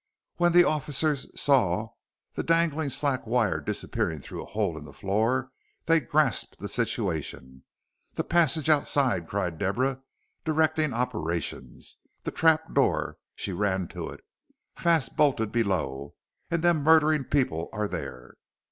[0.37, 1.89] When the officers saw
[2.33, 5.51] the dangling slack wire disappearing through a hole in the floor
[5.85, 7.65] they grasped the situation.
[8.15, 10.01] "The passage outside!" cried Deborah,
[10.43, 14.21] directing operations; "the trap door," she ran to it,
[14.75, 16.15] "fast bolted below,
[16.49, 18.33] and them murdering people are there."